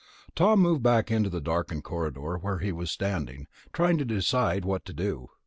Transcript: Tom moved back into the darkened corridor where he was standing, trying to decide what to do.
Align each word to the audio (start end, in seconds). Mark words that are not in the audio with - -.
Tom 0.33 0.61
moved 0.61 0.81
back 0.81 1.11
into 1.11 1.29
the 1.29 1.39
darkened 1.39 1.83
corridor 1.83 2.35
where 2.39 2.57
he 2.57 2.71
was 2.71 2.89
standing, 2.89 3.45
trying 3.71 3.99
to 3.99 4.03
decide 4.03 4.65
what 4.65 4.83
to 4.85 4.93
do. 4.95 5.29